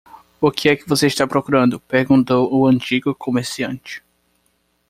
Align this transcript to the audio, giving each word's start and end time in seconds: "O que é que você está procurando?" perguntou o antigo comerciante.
"O 0.41 0.51
que 0.51 0.67
é 0.67 0.75
que 0.75 0.89
você 0.89 1.05
está 1.05 1.27
procurando?" 1.27 1.79
perguntou 1.79 2.51
o 2.51 2.65
antigo 2.65 3.13
comerciante. 3.13 4.01